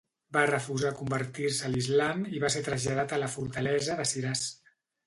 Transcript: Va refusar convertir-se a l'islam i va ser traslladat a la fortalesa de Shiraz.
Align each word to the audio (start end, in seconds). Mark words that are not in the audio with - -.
Va 0.37 0.45
refusar 0.49 0.91
convertir-se 1.01 1.67
a 1.67 1.71
l'islam 1.75 2.27
i 2.39 2.43
va 2.45 2.53
ser 2.57 2.65
traslladat 2.71 3.15
a 3.19 3.25
la 3.27 3.33
fortalesa 3.39 4.01
de 4.03 4.13
Shiraz. 4.15 4.49